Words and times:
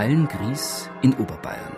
Ballengries 0.00 0.88
in 1.02 1.12
Oberbayern. 1.12 1.76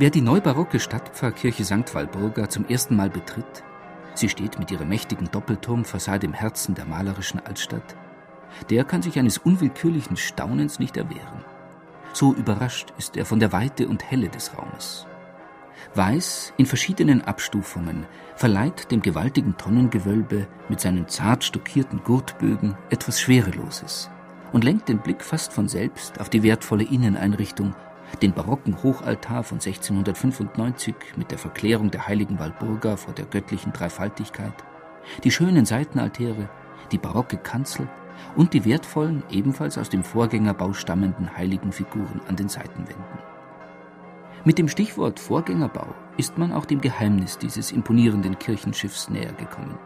Wer 0.00 0.10
die 0.10 0.22
neubarocke 0.22 0.80
Stadtpfarrkirche 0.80 1.64
St. 1.64 1.94
Walburga 1.94 2.48
zum 2.48 2.66
ersten 2.66 2.96
Mal 2.96 3.08
betritt, 3.08 3.62
sie 4.14 4.28
steht 4.28 4.58
mit 4.58 4.72
ihrer 4.72 4.84
mächtigen 4.84 5.30
Doppelturmfassade 5.30 6.26
im 6.26 6.32
Herzen 6.32 6.74
der 6.74 6.86
malerischen 6.86 7.38
Altstadt, 7.46 7.94
der 8.70 8.82
kann 8.82 9.02
sich 9.02 9.20
eines 9.20 9.38
unwillkürlichen 9.38 10.16
Staunens 10.16 10.80
nicht 10.80 10.96
erwehren. 10.96 11.44
So 12.12 12.34
überrascht 12.34 12.92
ist 12.98 13.16
er 13.16 13.24
von 13.24 13.38
der 13.38 13.52
Weite 13.52 13.86
und 13.86 14.10
Helle 14.10 14.28
des 14.28 14.58
Raumes. 14.58 15.06
Weiß 15.94 16.54
in 16.56 16.66
verschiedenen 16.66 17.22
Abstufungen 17.22 18.04
verleiht 18.34 18.90
dem 18.90 19.00
gewaltigen 19.00 19.56
Tonnengewölbe 19.56 20.48
mit 20.68 20.80
seinen 20.80 21.06
zart 21.06 21.44
stuckierten 21.44 22.02
Gurtbögen 22.02 22.76
etwas 22.90 23.20
Schwereloses 23.20 24.10
und 24.52 24.64
lenkt 24.64 24.88
den 24.88 24.98
Blick 24.98 25.22
fast 25.22 25.52
von 25.52 25.68
selbst 25.68 26.20
auf 26.20 26.28
die 26.28 26.42
wertvolle 26.42 26.84
Inneneinrichtung, 26.84 27.74
den 28.22 28.32
barocken 28.32 28.82
Hochaltar 28.82 29.44
von 29.44 29.58
1695 29.58 30.94
mit 31.16 31.30
der 31.30 31.38
Verklärung 31.38 31.90
der 31.90 32.06
heiligen 32.06 32.38
Walburga 32.38 32.96
vor 32.96 33.14
der 33.14 33.26
göttlichen 33.26 33.72
Dreifaltigkeit, 33.72 34.54
die 35.24 35.30
schönen 35.30 35.64
Seitenaltäre, 35.64 36.48
die 36.92 36.98
barocke 36.98 37.36
Kanzel 37.36 37.88
und 38.36 38.52
die 38.52 38.64
wertvollen, 38.64 39.22
ebenfalls 39.30 39.78
aus 39.78 39.88
dem 39.88 40.02
Vorgängerbau 40.02 40.72
stammenden 40.72 41.36
heiligen 41.36 41.72
Figuren 41.72 42.20
an 42.28 42.36
den 42.36 42.48
Seitenwänden. 42.48 43.18
Mit 44.44 44.58
dem 44.58 44.68
Stichwort 44.68 45.20
Vorgängerbau 45.20 45.94
ist 46.16 46.38
man 46.38 46.52
auch 46.52 46.64
dem 46.64 46.80
Geheimnis 46.80 47.38
dieses 47.38 47.72
imponierenden 47.72 48.38
Kirchenschiffs 48.38 49.10
näher 49.10 49.32
gekommen. 49.32 49.78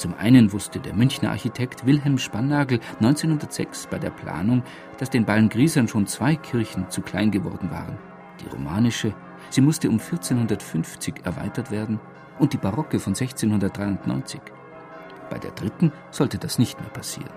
Zum 0.00 0.14
einen 0.14 0.50
wusste 0.50 0.80
der 0.80 0.94
Münchner 0.94 1.28
Architekt 1.28 1.84
Wilhelm 1.84 2.16
Spannagel 2.16 2.80
1906 3.00 3.86
bei 3.88 3.98
der 3.98 4.08
Planung, 4.08 4.62
dass 4.96 5.10
den 5.10 5.26
Ballengriesern 5.26 5.88
schon 5.88 6.06
zwei 6.06 6.36
Kirchen 6.36 6.88
zu 6.88 7.02
klein 7.02 7.30
geworden 7.30 7.70
waren. 7.70 7.98
Die 8.40 8.48
romanische, 8.48 9.12
sie 9.50 9.60
musste 9.60 9.90
um 9.90 10.00
1450 10.00 11.16
erweitert 11.24 11.70
werden, 11.70 12.00
und 12.38 12.54
die 12.54 12.56
barocke 12.56 12.98
von 12.98 13.12
1693. 13.12 14.40
Bei 15.28 15.38
der 15.38 15.50
dritten 15.50 15.92
sollte 16.10 16.38
das 16.38 16.58
nicht 16.58 16.80
mehr 16.80 16.88
passieren. 16.88 17.34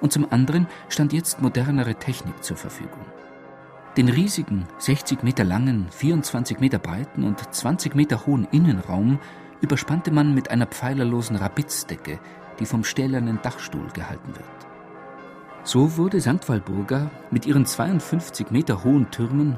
Und 0.00 0.12
zum 0.12 0.30
anderen 0.30 0.68
stand 0.88 1.12
jetzt 1.12 1.42
modernere 1.42 1.96
Technik 1.96 2.44
zur 2.44 2.56
Verfügung. 2.56 3.04
Den 3.96 4.08
riesigen, 4.08 4.68
60 4.78 5.24
Meter 5.24 5.42
langen, 5.42 5.88
24 5.90 6.60
Meter 6.60 6.78
breiten 6.78 7.24
und 7.24 7.52
20 7.52 7.96
Meter 7.96 8.24
hohen 8.24 8.46
Innenraum 8.52 9.18
überspannte 9.62 10.10
man 10.10 10.34
mit 10.34 10.50
einer 10.50 10.66
pfeilerlosen 10.66 11.36
Rabizdecke, 11.36 12.18
die 12.58 12.66
vom 12.66 12.84
stählernen 12.84 13.38
Dachstuhl 13.42 13.86
gehalten 13.94 14.34
wird. 14.34 14.44
So 15.64 15.96
wurde 15.96 16.20
St. 16.20 16.48
Walburga 16.48 17.10
mit 17.30 17.46
ihren 17.46 17.64
52 17.64 18.50
Meter 18.50 18.84
hohen 18.84 19.10
Türmen, 19.10 19.56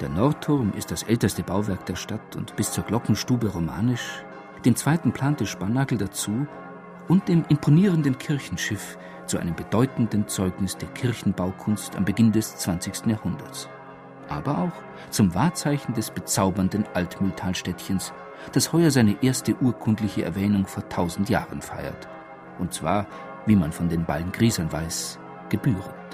der 0.00 0.10
Nordturm 0.10 0.74
ist 0.76 0.90
das 0.90 1.04
älteste 1.04 1.42
Bauwerk 1.42 1.86
der 1.86 1.96
Stadt 1.96 2.36
und 2.36 2.54
bis 2.54 2.70
zur 2.70 2.84
Glockenstube 2.84 3.48
romanisch, 3.48 4.22
den 4.66 4.76
zweiten 4.76 5.12
plante 5.12 5.46
Spannagel 5.46 5.96
dazu 5.96 6.46
und 7.08 7.28
dem 7.28 7.44
imponierenden 7.48 8.18
Kirchenschiff 8.18 8.98
zu 9.24 9.38
einem 9.38 9.54
bedeutenden 9.54 10.28
Zeugnis 10.28 10.76
der 10.76 10.88
Kirchenbaukunst 10.90 11.96
am 11.96 12.04
Beginn 12.04 12.30
des 12.30 12.56
20. 12.56 13.06
Jahrhunderts. 13.06 13.70
Aber 14.28 14.58
auch 14.58 15.10
zum 15.10 15.34
Wahrzeichen 15.34 15.94
des 15.94 16.10
bezaubernden 16.10 16.84
Altmühltalstädtchens 16.92 18.12
das 18.52 18.72
heuer 18.72 18.90
seine 18.90 19.22
erste 19.22 19.54
urkundliche 19.60 20.24
Erwähnung 20.24 20.66
vor 20.66 20.88
tausend 20.88 21.28
Jahren 21.28 21.62
feiert. 21.62 22.08
Und 22.58 22.72
zwar, 22.72 23.06
wie 23.46 23.56
man 23.56 23.72
von 23.72 23.88
den 23.88 24.04
Ballengriesern 24.04 24.70
weiß, 24.72 25.18
gebührend. 25.48 26.05